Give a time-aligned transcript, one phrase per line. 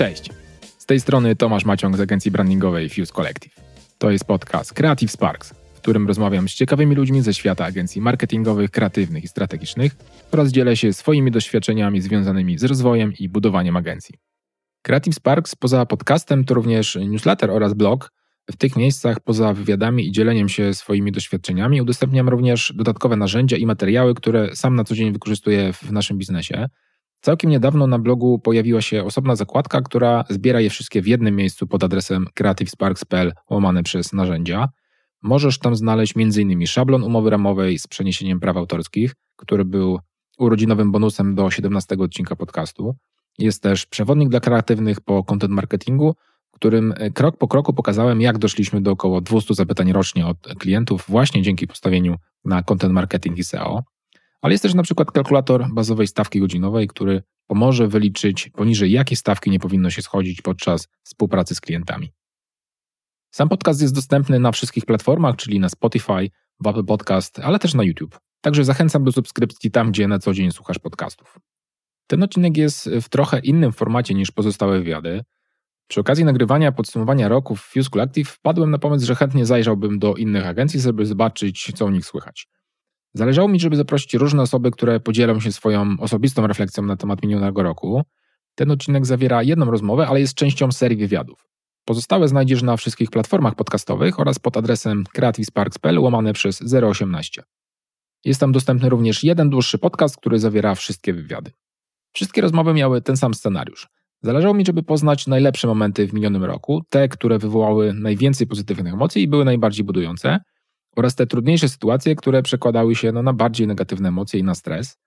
[0.00, 0.30] Cześć.
[0.78, 3.54] Z tej strony Tomasz Maciąg z agencji brandingowej Fuse Collective.
[3.98, 8.70] To jest podcast Creative Sparks, w którym rozmawiam z ciekawymi ludźmi ze świata agencji marketingowych,
[8.70, 9.96] kreatywnych i strategicznych
[10.32, 14.14] oraz dzielę się swoimi doświadczeniami związanymi z rozwojem i budowaniem agencji.
[14.82, 18.12] Creative Sparks poza podcastem to również newsletter oraz blog.
[18.50, 23.66] W tych miejscach poza wywiadami i dzieleniem się swoimi doświadczeniami udostępniam również dodatkowe narzędzia i
[23.66, 26.68] materiały, które sam na co dzień wykorzystuję w naszym biznesie.
[27.20, 31.66] Całkiem niedawno na blogu pojawiła się osobna zakładka, która zbiera je wszystkie w jednym miejscu
[31.66, 34.68] pod adresem creativesparks.pl łamane przez narzędzia.
[35.22, 36.66] Możesz tam znaleźć m.in.
[36.66, 39.98] szablon umowy ramowej z przeniesieniem praw autorskich, który był
[40.38, 42.94] urodzinowym bonusem do 17 odcinka podcastu.
[43.38, 46.14] Jest też przewodnik dla kreatywnych po content marketingu,
[46.52, 51.04] w którym krok po kroku pokazałem, jak doszliśmy do około 200 zapytań rocznie od klientów
[51.08, 53.82] właśnie dzięki postawieniu na content marketing i SEO.
[54.40, 59.50] Ale jest też na przykład kalkulator bazowej stawki godzinowej, który pomoże wyliczyć poniżej jakiej stawki
[59.50, 62.12] nie powinno się schodzić podczas współpracy z klientami.
[63.30, 67.74] Sam podcast jest dostępny na wszystkich platformach, czyli na Spotify, w Apple Podcast, ale też
[67.74, 68.18] na YouTube.
[68.40, 71.38] Także zachęcam do subskrypcji tam, gdzie na co dzień słuchasz podcastów.
[72.06, 75.24] Ten odcinek jest w trochę innym formacie niż pozostałe wywiady.
[75.86, 80.14] Przy okazji nagrywania podsumowania roku w Fuse Collective wpadłem na pomysł, że chętnie zajrzałbym do
[80.14, 82.48] innych agencji, żeby zobaczyć, co u nich słychać.
[83.14, 87.62] Zależało mi, żeby zaprosić różne osoby, które podzielą się swoją osobistą refleksją na temat minionego
[87.62, 88.02] roku.
[88.54, 91.48] Ten odcinek zawiera jedną rozmowę, ale jest częścią serii wywiadów.
[91.84, 97.42] Pozostałe znajdziesz na wszystkich platformach podcastowych oraz pod adresem creativesparks.pl łamane przez 018.
[98.24, 101.50] Jest tam dostępny również jeden dłuższy podcast, który zawiera wszystkie wywiady.
[102.12, 103.88] Wszystkie rozmowy miały ten sam scenariusz.
[104.22, 109.22] Zależało mi, żeby poznać najlepsze momenty w minionym roku, te, które wywołały najwięcej pozytywnych emocji
[109.22, 110.40] i były najbardziej budujące,
[110.96, 114.98] oraz te trudniejsze sytuacje, które przekładały się no, na bardziej negatywne emocje i na stres.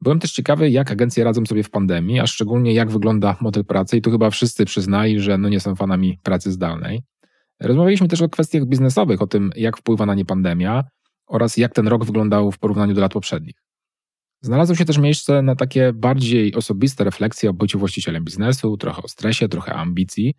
[0.00, 3.96] Byłem też ciekawy, jak agencje radzą sobie w pandemii, a szczególnie jak wygląda model pracy
[3.96, 7.02] i tu chyba wszyscy przyznali, że no nie są fanami pracy zdalnej.
[7.60, 10.84] Rozmawialiśmy też o kwestiach biznesowych, o tym, jak wpływa na nie pandemia
[11.26, 13.56] oraz jak ten rok wyglądał w porównaniu do lat poprzednich.
[14.40, 19.08] Znalazło się też miejsce na takie bardziej osobiste refleksje o byciu właścicielem biznesu, trochę o
[19.08, 20.34] stresie, trochę ambicji.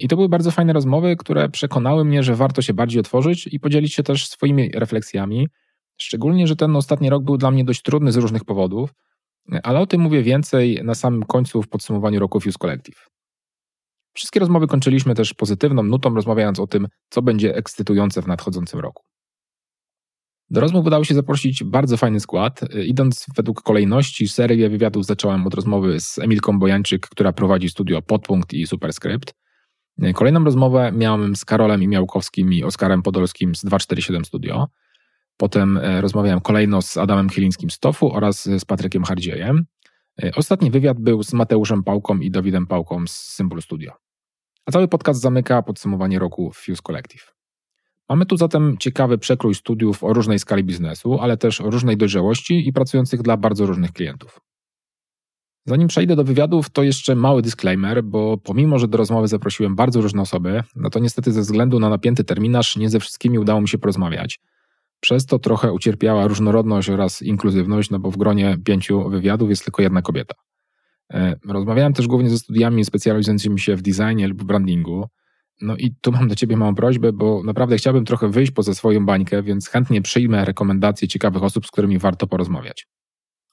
[0.00, 3.60] I to były bardzo fajne rozmowy, które przekonały mnie, że warto się bardziej otworzyć i
[3.60, 5.48] podzielić się też swoimi refleksjami.
[5.96, 8.94] Szczególnie, że ten ostatni rok był dla mnie dość trudny z różnych powodów,
[9.62, 13.06] ale o tym mówię więcej na samym końcu w podsumowaniu roku Fuse Collective.
[14.14, 19.02] Wszystkie rozmowy kończyliśmy też pozytywną nutą, rozmawiając o tym, co będzie ekscytujące w nadchodzącym roku.
[20.50, 22.60] Do rozmów udało się zaprosić bardzo fajny skład.
[22.84, 28.52] Idąc według kolejności, serię wywiadów zacząłem od rozmowy z Emilką Bojańczyk, która prowadzi studio Podpunkt
[28.52, 29.39] i Superscript.
[30.14, 34.68] Kolejną rozmowę miałem z Karolem Imiałkowskim i Oskarem Podolskim z 247 Studio.
[35.36, 39.64] Potem e, rozmawiałem kolejno z Adamem Chylińskim z TOFU oraz z Patrykiem Hardziejem.
[40.22, 43.92] E, ostatni wywiad był z Mateuszem Pałką i Dawidem Pałką z Symbol Studio.
[44.66, 47.34] A cały podcast zamyka podsumowanie roku Fuse Collective.
[48.08, 52.68] Mamy tu zatem ciekawy przekrój studiów o różnej skali biznesu, ale też o różnej dojrzałości
[52.68, 54.40] i pracujących dla bardzo różnych klientów.
[55.66, 60.00] Zanim przejdę do wywiadów, to jeszcze mały disclaimer, bo pomimo, że do rozmowy zaprosiłem bardzo
[60.00, 63.68] różne osoby, no to niestety ze względu na napięty terminarz nie ze wszystkimi udało mi
[63.68, 64.40] się porozmawiać.
[65.00, 69.82] Przez to trochę ucierpiała różnorodność oraz inkluzywność, no bo w gronie pięciu wywiadów jest tylko
[69.82, 70.34] jedna kobieta.
[71.12, 75.08] E, rozmawiałem też głównie ze studiami specjalizującymi się w designie lub brandingu.
[75.60, 79.06] No i tu mam do Ciebie małą prośbę, bo naprawdę chciałbym trochę wyjść poza swoją
[79.06, 82.86] bańkę, więc chętnie przyjmę rekomendacje ciekawych osób, z którymi warto porozmawiać.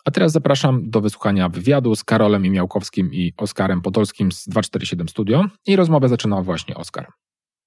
[0.08, 5.46] A teraz zapraszam do wysłuchania wywiadu z Karolem Imiałkowskim i Oskarem Podolskim z 247 Studio
[5.68, 7.08] i rozmowę zaczyna właśnie Oskar.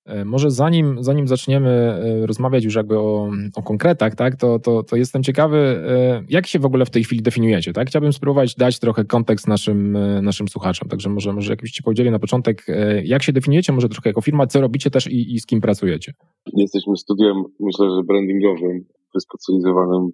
[0.07, 4.83] E, może zanim, zanim zaczniemy e, rozmawiać już jakby o, o konkretach, tak, to, to,
[4.83, 7.89] to jestem ciekawy, e, jak się w ogóle w tej chwili definiujecie, tak?
[7.89, 12.67] Chciałbym spróbować dać trochę kontekst naszym, naszym słuchaczom, także może, może jakbyście powiedzieli na początek,
[13.05, 16.13] jak się definiujecie, może trochę jako firma, co robicie też i, i z kim pracujecie?
[16.57, 18.85] Jesteśmy studiem, myślę, że brandingowym,
[19.15, 20.09] wyspecjalizowanym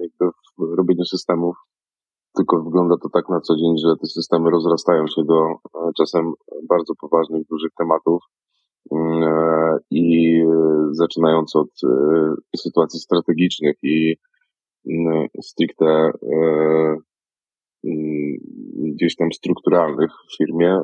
[0.00, 0.32] jakby
[0.76, 1.56] robieniu systemów.
[2.36, 5.54] Tylko wygląda to tak na co dzień, że te systemy rozrastają się do
[5.96, 6.32] czasem
[6.68, 8.22] bardzo poważnych, dużych tematów
[8.90, 10.38] Mm, e, i
[10.90, 14.16] zaczynając od e, sytuacji strategicznych i
[14.86, 16.12] mm, stricte e,
[17.84, 18.36] mm,
[18.94, 20.80] gdzieś tam strukturalnych w firmie,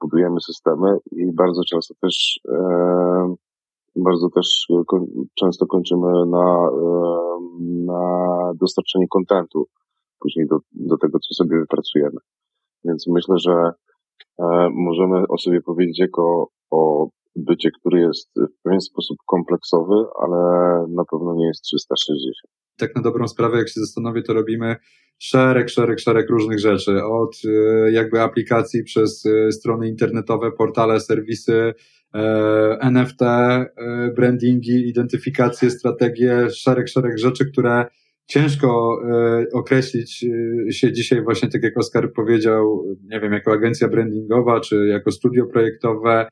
[0.00, 2.40] budujemy systemy i bardzo często też
[4.04, 4.66] bardzo też
[5.38, 6.70] często kończymy na,
[7.86, 8.02] na
[8.60, 9.66] dostarczeniu kontentu
[10.20, 12.18] później do, do tego, co sobie wypracujemy.
[12.84, 13.70] Więc myślę, że
[14.70, 20.38] możemy o sobie powiedzieć jako o bycie, który jest w pewien sposób kompleksowy, ale
[20.88, 22.32] na pewno nie jest 360.
[22.78, 24.76] Tak na dobrą sprawę, jak się zastanowię, to robimy
[25.18, 27.36] szereg, szereg, szereg różnych rzeczy, od
[27.92, 31.74] jakby aplikacji przez strony internetowe, portale, serwisy,
[32.80, 33.20] NFT,
[34.16, 37.86] brandingi, identyfikacje, strategie, szereg, szereg rzeczy, które
[38.28, 40.24] ciężko e, określić
[40.68, 45.12] e, się dzisiaj właśnie, tak jak Oskar powiedział, nie wiem, jako agencja brandingowa, czy jako
[45.12, 46.28] studio projektowe.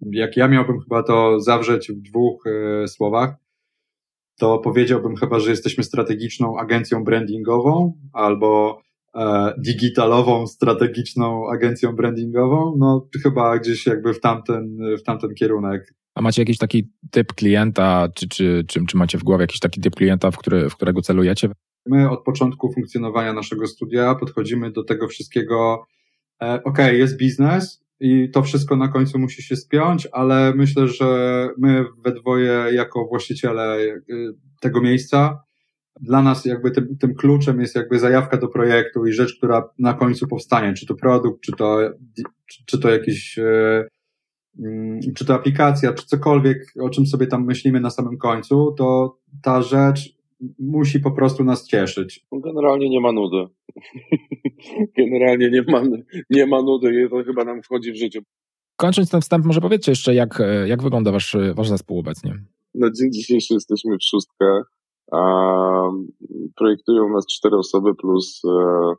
[0.00, 3.34] Jak ja miałbym chyba to zawrzeć w dwóch e, słowach,
[4.38, 8.80] to powiedziałbym chyba, że jesteśmy strategiczną agencją brandingową albo
[9.58, 15.94] digitalową, strategiczną agencją brandingową, no chyba gdzieś jakby w tamten, w tamten kierunek.
[16.14, 19.80] A macie jakiś taki typ klienta, czy, czy, czy, czy macie w głowie jakiś taki
[19.80, 21.48] typ klienta, w, który, w którego celujecie?
[21.86, 25.86] My od początku funkcjonowania naszego studia podchodzimy do tego wszystkiego,
[26.42, 31.48] e, ok, jest biznes i to wszystko na końcu musi się spiąć, ale myślę, że
[31.58, 34.00] my we dwoje jako właściciele e,
[34.60, 35.42] tego miejsca,
[36.00, 39.94] dla nas jakby tym, tym kluczem jest jakby zajawka do projektu i rzecz, która na
[39.94, 41.78] końcu powstanie, czy to produkt, czy to,
[42.46, 43.84] czy, czy to jakiś e,
[44.58, 49.18] Mm, czy to aplikacja, czy cokolwiek, o czym sobie tam myślimy na samym końcu, to
[49.42, 50.16] ta rzecz
[50.58, 52.26] musi po prostu nas cieszyć.
[52.32, 53.46] Generalnie nie ma nudy.
[54.98, 55.82] Generalnie nie ma,
[56.30, 58.20] nie ma nudy i to chyba nam wchodzi w życie.
[58.76, 62.34] Kończąc ten wstęp, może powiedzcie jeszcze, jak, jak wygląda wasz, wasz zespół obecnie?
[62.74, 64.44] Na dzień dzisiejszy jesteśmy w szóstkę.
[66.56, 68.94] Projektują nas cztery osoby plus e,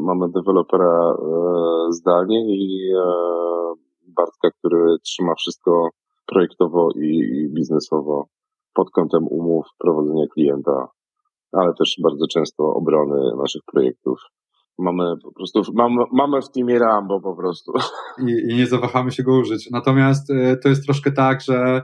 [0.00, 3.02] mamy dewelopera e, zdalnie i e,
[4.08, 5.88] Bartka, który trzyma wszystko
[6.26, 8.26] projektowo i biznesowo
[8.74, 10.88] pod kątem umów, prowadzenia klienta,
[11.52, 14.20] ale też bardzo często obrony naszych projektów.
[14.78, 17.72] Mamy po prostu, mamy, mamy w teamie Rambo po prostu.
[18.26, 19.70] I, I, nie zawahamy się go użyć.
[19.70, 20.28] Natomiast
[20.62, 21.82] to jest troszkę tak, że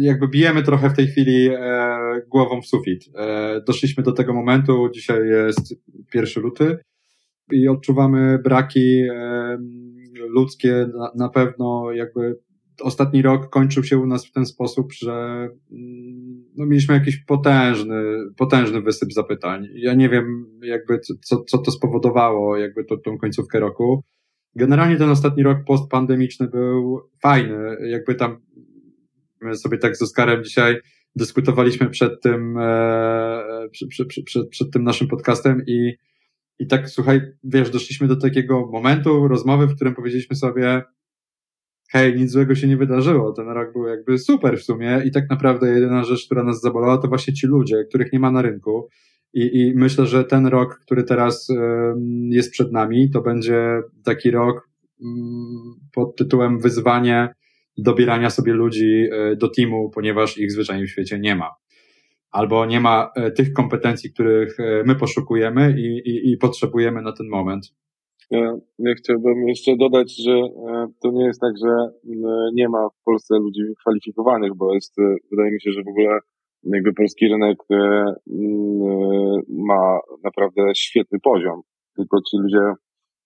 [0.00, 1.98] jakby bijemy trochę w tej chwili e,
[2.28, 3.04] głową w sufit.
[3.14, 5.74] E, doszliśmy do tego momentu, dzisiaj jest
[6.12, 6.78] pierwszy luty
[7.52, 9.02] i odczuwamy braki
[10.28, 12.38] ludzkie na, pewno jakby
[12.80, 15.12] ostatni rok kończył się u nas w ten sposób, że
[15.72, 18.02] mm, no, mieliśmy jakiś potężny,
[18.36, 19.68] potężny wysyp zapytań.
[19.74, 24.04] Ja nie wiem, jakby co, co to spowodowało, jakby to, tą końcówkę roku.
[24.56, 27.76] Generalnie ten ostatni rok postpandemiczny był fajny.
[27.88, 28.40] Jakby tam
[29.40, 30.80] my sobie tak z Oskarem dzisiaj
[31.16, 34.08] dyskutowaliśmy przed tym, e, przed,
[34.50, 35.94] przed tym naszym podcastem i
[36.58, 40.82] i tak, słuchaj, wiesz, doszliśmy do takiego momentu rozmowy, w którym powiedzieliśmy sobie,
[41.90, 45.30] hej, nic złego się nie wydarzyło, ten rok był jakby super w sumie i tak
[45.30, 48.88] naprawdę jedyna rzecz, która nas zabolała, to właśnie ci ludzie, których nie ma na rynku.
[49.34, 51.48] I, i myślę, że ten rok, który teraz
[52.28, 54.68] jest przed nami, to będzie taki rok
[55.02, 57.34] mm, pod tytułem wyzwanie
[57.78, 61.50] dobierania sobie ludzi e, do teamu, ponieważ ich zwyczajnie w świecie nie ma
[62.30, 67.12] albo nie ma e, tych kompetencji, których e, my poszukujemy i, i, i potrzebujemy na
[67.12, 67.74] ten moment.
[68.30, 70.32] Ja, ja chciałbym jeszcze dodać, że
[71.02, 71.70] to nie jest tak, że
[72.54, 74.96] nie ma w Polsce ludzi kwalifikowanych, bo jest,
[75.30, 76.18] wydaje mi się, że w ogóle
[76.72, 77.58] jakby polski rynek
[79.48, 81.60] ma naprawdę świetny poziom.
[81.96, 82.72] Tylko ci ludzie,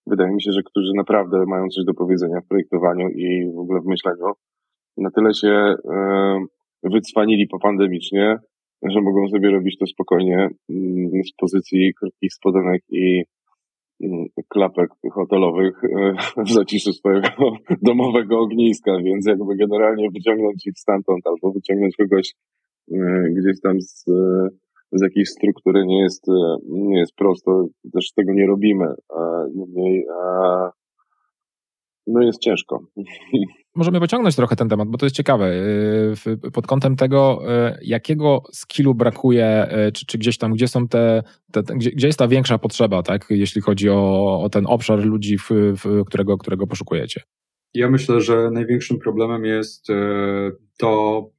[0.07, 3.81] wydaje mi się, że którzy naprawdę mają coś do powiedzenia w projektowaniu i w ogóle
[3.81, 4.33] w myśleniu,
[4.97, 5.75] na tyle się
[6.83, 8.37] wycwanili popandemicznie,
[8.83, 13.23] że mogą sobie robić to spokojnie mm, z pozycji krótkich spodenek i
[14.03, 16.13] mm, klapek hotelowych e,
[16.47, 17.29] w zaciszu swojego
[17.81, 22.33] domowego ogniska, więc jakby generalnie wyciągnąć ich stamtąd albo wyciągnąć kogoś e,
[23.31, 24.05] gdzieś tam z,
[24.91, 28.85] z jakiejś struktury nie jest, e, nie jest prosto, też tego nie robimy.
[29.55, 30.05] Niemniej
[32.07, 32.79] no jest ciężko.
[33.75, 35.51] Możemy pociągnąć trochę ten temat, bo to jest ciekawe.
[36.53, 37.41] Pod kątem tego,
[37.81, 42.27] jakiego skillu brakuje, czy, czy gdzieś tam, gdzie są te, te, gdzie, gdzie, jest ta
[42.27, 47.21] większa potrzeba, tak, jeśli chodzi o, o ten obszar ludzi, w, w, którego, którego poszukujecie?
[47.73, 49.87] Ja myślę, że największym problemem jest
[50.77, 51.29] to,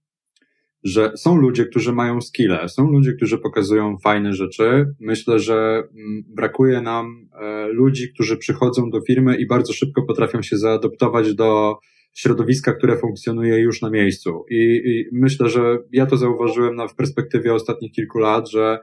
[0.84, 4.86] że są ludzie, którzy mają skille, są ludzie, którzy pokazują fajne rzeczy.
[5.00, 10.42] Myślę, że mm, brakuje nam e, ludzi, którzy przychodzą do firmy i bardzo szybko potrafią
[10.42, 11.78] się zaadoptować do
[12.14, 14.44] środowiska, które funkcjonuje już na miejscu.
[14.50, 18.78] I, i myślę, że ja to zauważyłem na, w perspektywie ostatnich kilku lat, że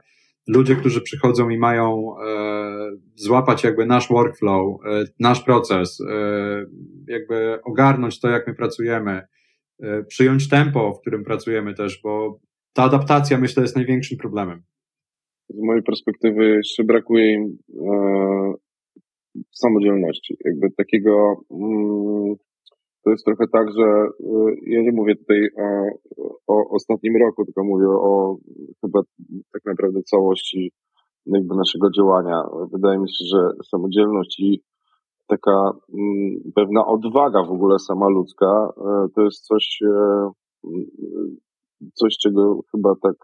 [0.48, 6.66] ludzie, którzy przychodzą i mają e, złapać jakby nasz workflow, e, nasz proces, e,
[7.08, 9.22] jakby ogarnąć to, jak my pracujemy,
[10.08, 12.38] przyjąć tempo, w którym pracujemy też, bo
[12.72, 14.62] ta adaptacja myślę jest największym problemem.
[15.48, 17.58] Z mojej perspektywy jeszcze brakuje im
[17.90, 18.54] e,
[19.52, 22.36] samodzielności, jakby takiego mm,
[23.04, 23.84] to jest trochę tak, że
[24.20, 25.88] y, ja nie mówię tutaj o,
[26.46, 28.36] o ostatnim roku, tylko mówię o
[28.80, 29.00] chyba
[29.52, 30.72] tak naprawdę całości
[31.26, 32.42] jakby naszego działania.
[32.72, 33.38] Wydaje mi się, że
[33.70, 34.62] samodzielność i
[35.28, 38.68] taka mm, pewna odwaga w ogóle sama ludzka
[39.14, 39.78] to jest coś,
[41.94, 43.16] coś, czego chyba tak,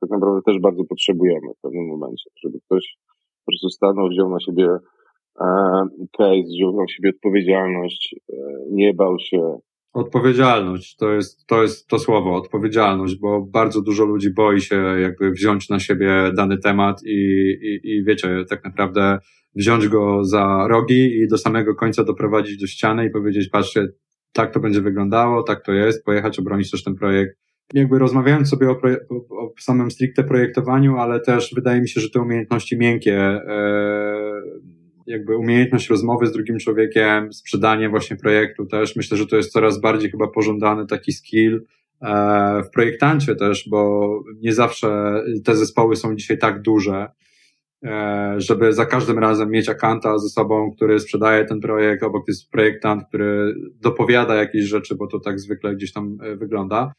[0.00, 2.96] tak naprawdę też bardzo potrzebujemy w pewnym momencie, żeby ktoś
[3.44, 4.68] po prostu stanął, wziął na siebie
[6.18, 8.16] case, wziął na siebie odpowiedzialność,
[8.70, 9.58] nie bał się,
[9.92, 15.30] Odpowiedzialność to jest, to jest to słowo, odpowiedzialność, bo bardzo dużo ludzi boi się jakby
[15.30, 17.18] wziąć na siebie dany temat i,
[17.62, 19.18] i, i wiecie, tak naprawdę
[19.54, 23.88] wziąć go za rogi i do samego końca doprowadzić do ściany i powiedzieć, patrzcie,
[24.32, 27.36] tak to będzie wyglądało, tak to jest, pojechać, obronić też ten projekt.
[27.74, 28.80] Jakby rozmawiając sobie o,
[29.10, 34.42] o, o samym stricte projektowaniu, ale też wydaje mi się, że te umiejętności miękkie, e,
[35.06, 38.96] jakby umiejętność rozmowy z drugim człowiekiem, sprzedanie właśnie projektu też.
[38.96, 41.64] Myślę, że to jest coraz bardziej chyba pożądany taki skill
[42.02, 44.08] e, w projektancie też, bo
[44.40, 47.08] nie zawsze te zespoły są dzisiaj tak duże,
[48.36, 53.02] żeby za każdym razem mieć akanta ze sobą, który sprzedaje ten projekt, obok jest projektant,
[53.08, 56.92] który dopowiada jakieś rzeczy, bo to tak zwykle gdzieś tam e, wygląda.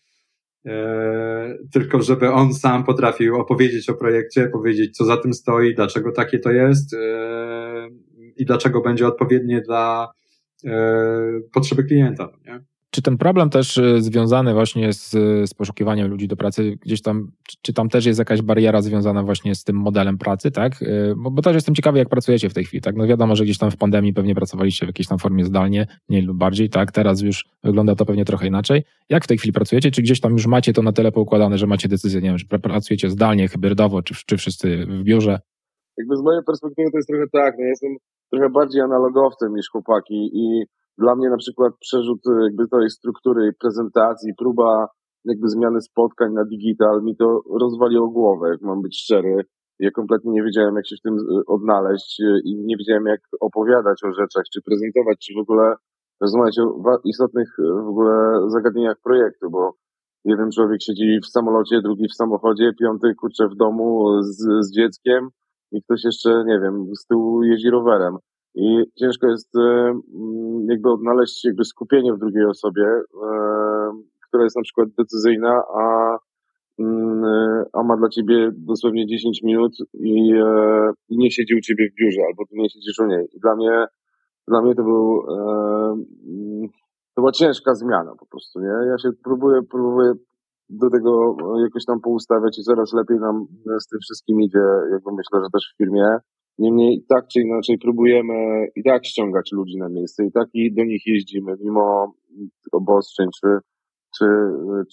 [1.74, 6.40] tylko żeby on sam potrafił opowiedzieć o projekcie, powiedzieć, co za tym stoi, dlaczego takie
[6.40, 6.96] to jest,
[8.38, 10.12] i dlaczego będzie odpowiednie dla
[10.66, 12.30] e, potrzeby klienta.
[12.46, 12.60] Nie?
[12.92, 15.10] Czy ten problem też e, związany właśnie z,
[15.50, 17.32] z poszukiwaniem ludzi do pracy, gdzieś tam,
[17.62, 20.84] czy tam też jest jakaś bariera związana właśnie z tym modelem pracy, tak?
[20.84, 22.96] E, bo, bo też jestem ciekawy, jak pracujecie w tej chwili, tak?
[22.96, 26.22] No wiadomo, że gdzieś tam w pandemii pewnie pracowaliście w jakiejś tam formie zdalnie, mniej
[26.22, 26.92] lub bardziej, tak?
[26.92, 28.84] Teraz już wygląda to pewnie trochę inaczej.
[29.10, 29.92] Jak w tej chwili pracujecie?
[29.92, 32.60] Czy gdzieś tam już macie to na tyle poukładane, że macie decyzję, nie wiem, że
[32.60, 35.40] pracujecie zdalnie, hybrydowo, czy, czy wszyscy w biurze?
[35.98, 37.96] Jakby z mojej perspektywy to jest trochę tak, no jestem
[38.32, 40.64] trochę bardziej analogowcem niż chłopaki i
[40.98, 44.88] dla mnie na przykład przerzut jakby tej struktury prezentacji, próba
[45.26, 49.46] jakby zmiany spotkań na digital mi to rozwaliło głowę, jak mam być szczery.
[49.80, 53.22] Ja kompletnie nie wiedziałem, jak się w tym y, odnaleźć y, i nie wiedziałem, jak
[53.40, 55.76] opowiadać o rzeczach, czy prezentować, czy w ogóle
[56.22, 59.74] rozmawiać o istotnych w ogóle zagadnieniach projektu, bo
[60.26, 65.30] jeden człowiek siedzi w samolocie, drugi w samochodzie, piąty kurczę w domu z, z dzieckiem,
[65.72, 68.18] i ktoś jeszcze, nie wiem, z tyłu jeździ rowerem.
[68.56, 73.32] I ciężko jest e, mm, jakby odnaleźć jakby skupienie w drugiej osobie, e,
[74.28, 76.18] która jest na przykład decyzyjna, a,
[76.80, 80.34] mm, e, a ma dla ciebie dosłownie 10 minut i,
[81.10, 83.28] i nie siedzi u ciebie w biurze, albo ty nie siedzisz u niej.
[83.42, 83.86] Dla mnie,
[84.48, 86.68] dla mnie to był, mm,
[87.16, 88.90] to była ciężka zmiana po prostu, nie?
[88.90, 90.14] Ja się próbuję, próbuję
[90.70, 93.46] do tego jakoś tam poustawiać i coraz lepiej nam
[93.80, 96.18] z tym wszystkim idzie, jakby myślę, że też w firmie.
[96.62, 100.84] Niemniej tak czy inaczej próbujemy i tak ściągać ludzi na miejsce i tak i do
[100.84, 102.14] nich jeździmy, mimo
[102.72, 103.48] obostrzeń czy,
[104.18, 104.26] czy,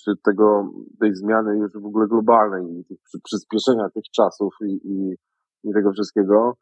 [0.05, 0.71] czy tego,
[1.01, 2.85] tej zmiany już w ogóle globalnej
[3.25, 5.15] przyspieszenia tych czasów i, i,
[5.65, 6.53] i tego wszystkiego.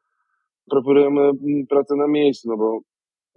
[0.70, 1.30] Preferujemy
[1.68, 2.80] pracę na miejscu, no bo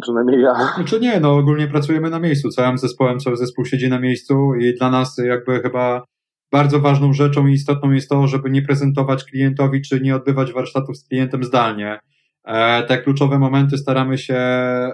[0.02, 0.54] Przynajmniej ja.
[0.76, 2.50] Znaczy nie, no ogólnie pracujemy na miejscu.
[2.50, 6.04] Całym zespołem, cały zespół siedzi na miejscu i dla nas jakby chyba
[6.52, 10.98] bardzo ważną rzeczą i istotną jest to, żeby nie prezentować klientowi, czy nie odbywać warsztatów
[10.98, 12.00] z klientem zdalnie.
[12.46, 14.38] E, te kluczowe momenty staramy się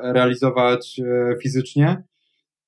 [0.04, 2.04] realizować e, fizycznie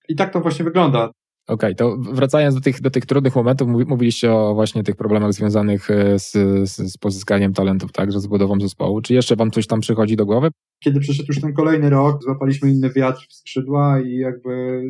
[0.10, 1.12] i tak to właśnie wygląda.
[1.48, 5.34] Okej, okay, to wracając do tych, do tych trudnych momentów, mówiliście o właśnie tych problemach
[5.34, 6.32] związanych e, z,
[6.70, 9.02] z, z pozyskaniem talentów, tak, że z budową zespołu.
[9.02, 10.50] Czy jeszcze wam coś tam przychodzi do głowy?
[10.84, 14.84] Kiedy przyszedł już ten kolejny rok, złapaliśmy inny wiatr w skrzydła i jakby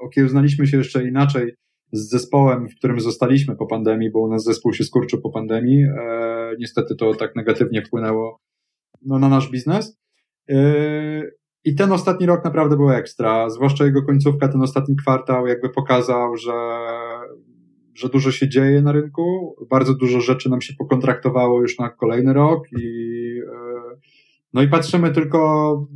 [0.00, 1.54] okiełznaliśmy się jeszcze inaczej
[1.94, 5.84] z zespołem, w którym zostaliśmy po pandemii, bo u nas zespół się skurczył po pandemii.
[5.84, 8.40] E, niestety to tak negatywnie wpłynęło
[9.02, 9.98] no, na nasz biznes.
[10.50, 10.64] E,
[11.64, 16.36] i ten ostatni rok naprawdę był ekstra, zwłaszcza jego końcówka, ten ostatni kwartał jakby pokazał,
[16.36, 16.52] że,
[17.94, 22.32] że dużo się dzieje na rynku, bardzo dużo rzeczy nam się pokontraktowało już na kolejny
[22.32, 23.63] rok i e,
[24.54, 25.88] no i patrzymy tylko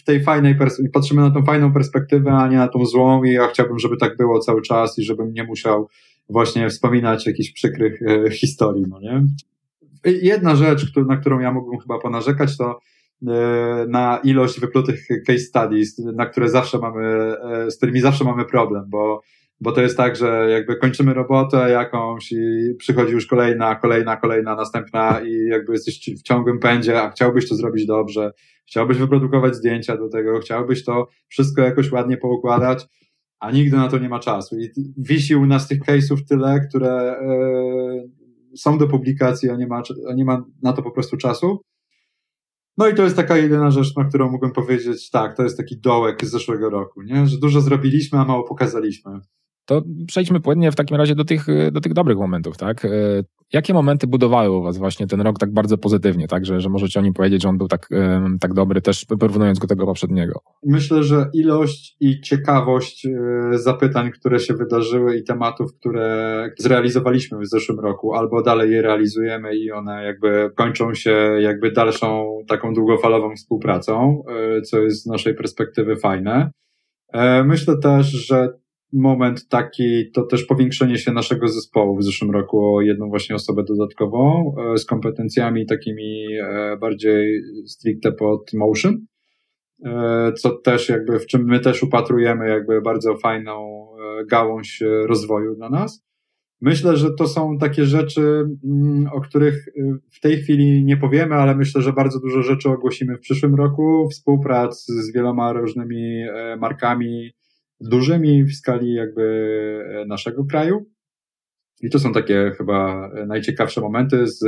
[0.00, 0.56] w tej fajnej,
[0.92, 4.16] patrzymy na tą fajną perspektywę, a nie na tą złą i ja chciałbym, żeby tak
[4.16, 5.88] było cały czas i żebym nie musiał
[6.28, 9.22] właśnie wspominać jakichś przykrych e, historii, no nie?
[10.04, 12.80] Jedna rzecz, na którą ja mógłbym chyba ponarzekać, to
[13.28, 18.44] E, na ilość wyplutych case studies, na które zawsze mamy, e, z którymi zawsze mamy
[18.44, 19.22] problem, bo,
[19.60, 24.56] bo to jest tak, że jakby kończymy robotę jakąś i przychodzi już kolejna, kolejna, kolejna,
[24.56, 28.32] następna i jakby jesteś w ciągłym pędzie, a chciałbyś to zrobić dobrze,
[28.66, 32.86] chciałbyś wyprodukować zdjęcia do tego, chciałbyś to wszystko jakoś ładnie poukładać,
[33.40, 34.58] a nigdy na to nie ma czasu.
[34.58, 39.82] I wisi u nas tych case'ów tyle, które e, są do publikacji, a nie, ma,
[40.10, 41.62] a nie ma na to po prostu czasu.
[42.78, 45.80] No i to jest taka jedyna rzecz, na którą mógłbym powiedzieć, tak, to jest taki
[45.80, 47.26] dołek z zeszłego roku, nie?
[47.26, 49.20] że dużo zrobiliśmy, a mało pokazaliśmy.
[49.70, 52.86] To przejdźmy płynnie w takim razie do tych, do tych dobrych momentów, tak?
[53.52, 56.46] Jakie momenty budowały u Was właśnie ten rok tak bardzo pozytywnie, tak?
[56.46, 57.88] Że, że możecie o nim powiedzieć, że on był tak,
[58.40, 60.40] tak dobry, też porównując go tego poprzedniego?
[60.66, 63.06] Myślę, że ilość i ciekawość
[63.52, 69.56] zapytań, które się wydarzyły i tematów, które zrealizowaliśmy w zeszłym roku, albo dalej je realizujemy
[69.56, 71.10] i one jakby kończą się
[71.40, 74.22] jakby dalszą taką długofalową współpracą,
[74.64, 76.50] co jest z naszej perspektywy fajne.
[77.12, 78.48] E, myślę też, że
[78.92, 83.64] moment taki to też powiększenie się naszego zespołu w zeszłym roku o jedną właśnie osobę
[83.64, 89.06] dodatkową e, z kompetencjami takimi e, bardziej stricte pod motion,
[90.36, 93.86] co też jakby w czym my też upatrujemy jakby bardzo fajną
[94.30, 96.04] gałąź rozwoju dla nas.
[96.60, 99.68] Myślę, że to są takie rzeczy, mm, o których
[100.12, 104.08] w tej chwili nie powiemy, ale myślę, że bardzo dużo rzeczy ogłosimy w przyszłym roku.
[104.10, 107.30] Współprac z wieloma różnymi e, markami
[107.80, 109.24] dużymi w skali jakby
[109.88, 110.86] e, naszego kraju.
[111.82, 114.44] I to są takie chyba najciekawsze momenty z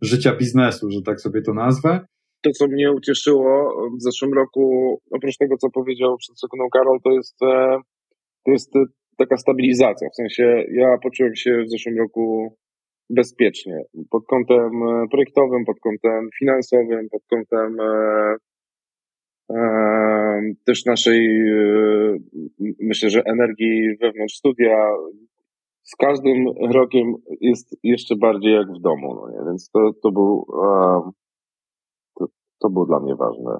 [0.00, 2.00] życia biznesu, że tak sobie to nazwę.
[2.42, 7.10] To, co mnie ucieszyło w zeszłym roku, oprócz tego, co powiedział przed sekundą Karol, to
[7.10, 7.78] jest, e,
[8.44, 8.72] to jest
[9.18, 10.08] taka stabilizacja.
[10.12, 12.56] W sensie ja poczułem się w zeszłym roku
[13.10, 18.36] bezpiecznie pod kątem e, projektowym, pod kątem finansowym, pod kątem e, e,
[20.64, 22.18] też naszej, e,
[22.80, 24.88] myślę, że energii wewnątrz studia.
[25.82, 29.46] Z każdym rokiem jest jeszcze bardziej jak w domu, no nie?
[29.46, 30.46] więc to, to był
[32.18, 32.26] to,
[32.58, 33.58] to było dla mnie ważne.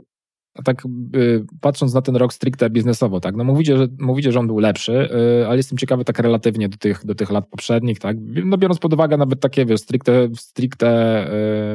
[0.55, 0.83] A tak
[1.17, 4.59] y, patrząc na ten rok stricte biznesowo, tak, no mówicie, że, mówicie, że on był
[4.59, 8.59] lepszy, y, ale jestem ciekawy tak relatywnie do tych, do tych lat poprzednich, tak, no
[8.59, 11.27] biorąc pod uwagę nawet takie, wiesz, stricte, stricte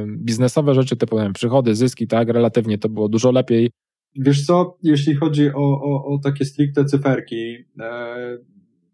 [0.03, 3.71] y, biznesowe rzeczy, typu, wiem, przychody, zyski, tak, relatywnie to było dużo lepiej.
[4.15, 8.37] Wiesz co, jeśli chodzi o, o, o takie stricte cyferki, e,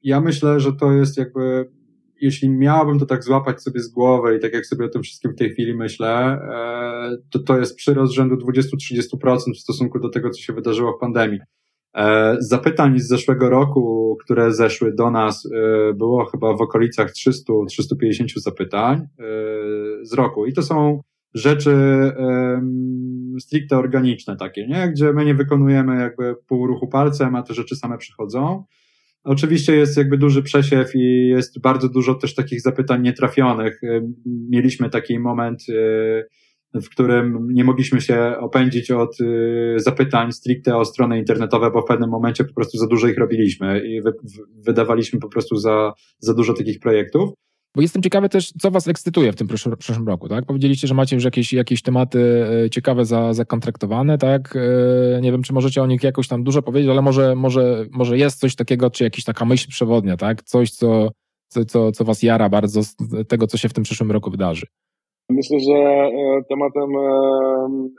[0.03, 1.69] ja myślę, że to jest jakby
[2.23, 5.31] jeśli miałbym to tak złapać sobie z głowy i tak jak sobie o tym wszystkim
[5.31, 10.29] w tej chwili myślę, e, to to jest przyrost rzędu 20-30% w stosunku do tego,
[10.29, 11.39] co się wydarzyło w pandemii.
[11.95, 18.39] E, zapytań z zeszłego roku, które zeszły do nas, e, było chyba w okolicach 300-350
[18.39, 19.07] zapytań
[20.01, 20.45] z roku.
[20.45, 21.01] I to są
[21.33, 21.75] rzeczy
[23.39, 24.91] stricte organiczne takie, nie?
[24.91, 28.63] Gdzie my nie wykonujemy jakby pół ruchu palcem, a te rzeczy same przychodzą.
[29.23, 33.81] Oczywiście jest jakby duży przesiew i jest bardzo dużo też takich zapytań nietrafionych.
[34.25, 36.25] Mieliśmy taki moment, y,
[36.81, 41.85] w którym nie mogliśmy się opędzić od y, zapytań stricte o strony internetowe, bo w
[41.85, 44.01] pewnym momencie po prostu za dużo ich robiliśmy i
[44.65, 47.29] wydawaliśmy po prostu za, za dużo takich projektów.
[47.75, 50.45] Bo jestem ciekawy też, co was ekscytuje w tym przyszłym, roku, tak?
[50.45, 54.55] Powiedzieliście, że macie już jakieś, jakieś tematy e, ciekawe za, zakontraktowane, tak?
[54.55, 58.17] E, nie wiem, czy możecie o nich jakoś tam dużo powiedzieć, ale może, może, może
[58.17, 60.43] jest coś takiego, czy jakaś taka myśl przewodnia, tak?
[60.43, 61.09] Coś, co,
[61.47, 62.95] co, co, co was jara bardzo z
[63.27, 64.65] tego, co się w tym przyszłym roku wydarzy.
[65.29, 66.89] Myślę, że e, tematem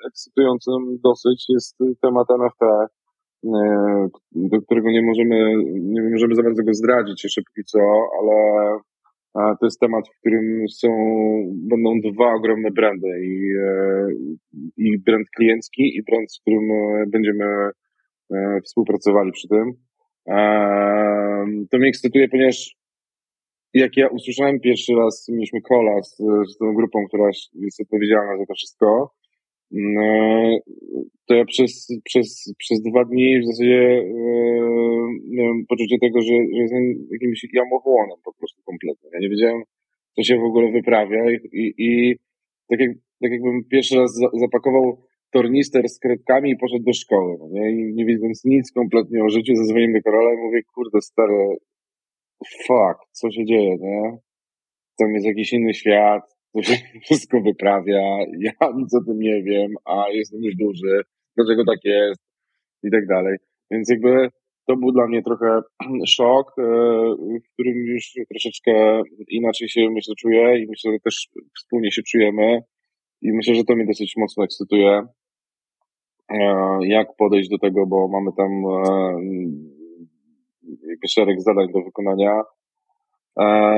[0.06, 2.60] ekscytującym dosyć jest temat NFT,
[4.32, 7.78] do którego nie możemy, nie możemy za bardzo go zdradzić jeszcze póki co,
[8.20, 8.34] ale
[9.34, 10.88] to jest temat, w którym są,
[11.54, 14.08] będą dwa ogromne brandy i, e,
[14.76, 19.72] i brand kliencki i brand, z którym e, będziemy e, współpracowali przy tym.
[21.70, 22.76] To mnie ekscytuje, ponieważ
[23.74, 26.16] jak ja usłyszałem pierwszy raz, mieliśmy kola z,
[26.52, 29.14] z tą grupą, która jest odpowiedzialna za to wszystko,
[31.26, 36.62] to ja przez, przez, przez dwa dni w zasadzie yy, miałem poczucie tego, że, że
[36.62, 39.10] jestem jakimś jamochłonem po prostu kompletnie.
[39.12, 39.62] Ja nie wiedziałem,
[40.16, 42.16] co się w ogóle wyprawia i, i, i
[42.68, 42.90] tak, jak,
[43.22, 44.98] tak jakbym pierwszy raz za, zapakował
[45.30, 47.70] tornister z kredkami i poszedł do szkoły, no nie?
[47.70, 51.56] I nie wiedząc nic kompletnie o życiu, zadzwoniłem do Karola i mówię, kurde stary,
[52.66, 54.18] fuck, co się dzieje, nie?
[54.98, 56.33] Tam jest jakiś inny świat,
[57.04, 61.02] wszystko wyprawia, ja nic o tym nie wiem, a jestem już duży,
[61.36, 62.22] dlaczego tak jest?
[62.82, 63.36] I tak dalej.
[63.70, 64.28] Więc jakby
[64.66, 65.60] to był dla mnie trochę
[66.16, 66.62] szok, e,
[67.44, 72.60] w którym już troszeczkę inaczej się myślę czuję i myślę, że też wspólnie się czujemy.
[73.22, 75.02] I myślę, że to mnie dosyć mocno ekscytuje,
[76.30, 78.50] e, jak podejść do tego, bo mamy tam
[81.02, 82.42] e, szereg zadań do wykonania,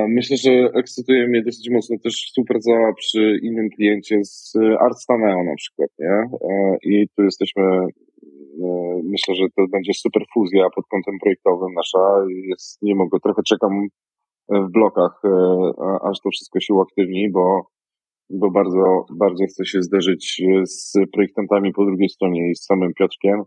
[0.09, 5.91] Myślę, że ekscytuje mnie dosyć mocno też współpraca przy innym kliencie z Artstaneo na przykład,
[5.99, 6.25] nie?
[6.83, 7.63] I tu jesteśmy,
[9.05, 12.25] myślę, że to będzie super fuzja pod kątem projektowym nasza.
[12.49, 13.87] Jest, nie mogę, trochę czekam
[14.49, 15.23] w blokach,
[16.03, 17.63] aż to wszystko się uaktywni, bo,
[18.31, 23.43] bo bardzo, bardzo chcę się zderzyć z projektantami po drugiej stronie i z samym Piotrkiem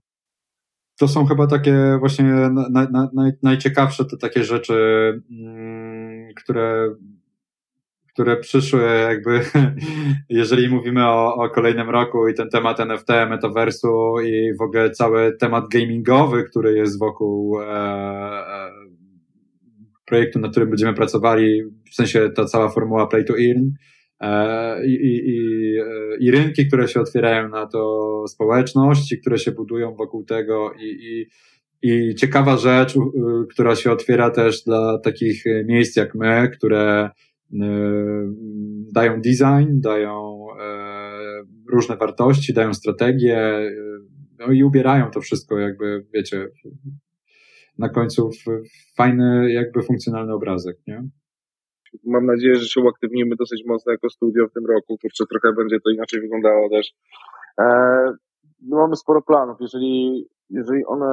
[1.00, 4.74] to są chyba takie właśnie na, na, na, najciekawsze te takie rzeczy,
[5.32, 5.99] mm,
[6.36, 6.96] które
[8.20, 9.42] które przyszły jakby,
[10.30, 15.38] jeżeli mówimy o, o kolejnym roku i ten temat NFT, metaversu i w ogóle cały
[15.38, 18.72] temat gamingowy, który jest wokół e, e,
[20.06, 23.70] projektu, nad którym będziemy pracowali, w sensie ta cała formuła play to earn,
[24.20, 29.52] e, i, i, i, e, i rynki, które się otwierają na to, społeczności, które się
[29.52, 31.28] budują wokół tego i, i,
[31.82, 32.96] i ciekawa rzecz,
[33.50, 37.10] która się otwiera też dla takich miejsc jak my, które
[37.54, 37.66] E,
[38.94, 43.72] dają design, dają e, różne wartości, dają strategie,
[44.40, 46.48] no i ubierają to wszystko jakby, wiecie,
[47.78, 48.30] na końcu
[48.98, 51.10] fajny, jakby funkcjonalny obrazek, nie?
[52.06, 54.98] Mam nadzieję, że się uaktywnimy dosyć mocno jako studio w tym roku.
[55.02, 56.92] Kurczę, trochę będzie to inaczej wyglądało też.
[57.58, 58.12] Eee,
[58.62, 59.58] mamy sporo planów.
[59.62, 61.06] Jeżeli jeżeli one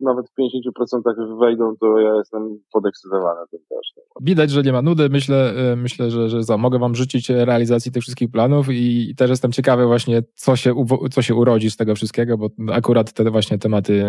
[0.00, 4.04] nawet w 50% wejdą, to ja jestem podekscytowany tym też.
[4.20, 5.08] Widać, że nie ma nudy.
[5.08, 9.30] Myślę, e, myślę że, że za, mogę Wam życzyć realizacji tych wszystkich planów i też
[9.30, 10.74] jestem ciekawy właśnie, co się,
[11.10, 14.04] co się urodzi z tego wszystkiego, bo akurat te właśnie tematy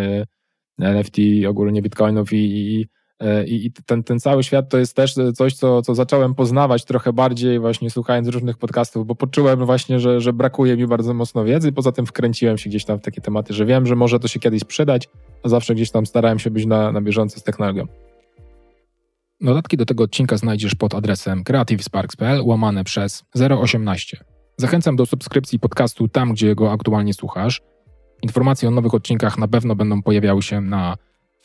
[0.80, 3.05] NFT, ogólnie bitcoinów i, i E,
[3.48, 7.60] I ten, ten cały świat to jest też coś, co, co zacząłem poznawać trochę bardziej
[7.60, 11.72] właśnie słuchając różnych podcastów, bo poczułem właśnie, że, że brakuje mi bardzo mocno wiedzy.
[11.72, 14.40] Poza tym wkręciłem się gdzieś tam w takie tematy, że wiem, że może to się
[14.40, 15.10] kiedyś przydać,
[15.44, 17.88] a zawsze gdzieś tam starałem się być na, na bieżąco z technologią.
[19.42, 23.24] Dodatki do tego odcinka znajdziesz pod adresem creativesparks.pl łamane przez
[23.60, 24.18] 018.
[24.58, 27.62] Zachęcam do subskrypcji podcastu tam, gdzie go aktualnie słuchasz.
[28.22, 30.96] Informacje o nowych odcinkach na pewno będą pojawiały się na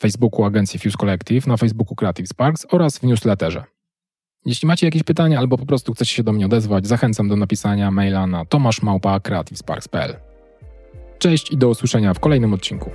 [0.01, 3.63] Facebooku agencji Fuse Collective, na Facebooku Creative Sparks oraz w newsletterze.
[4.45, 7.91] Jeśli macie jakieś pytania albo po prostu chcecie się do mnie odezwać, zachęcam do napisania
[7.91, 10.15] maila na tomaszmałpa.creativesparks.pl.
[11.19, 12.91] Cześć i do usłyszenia w kolejnym odcinku.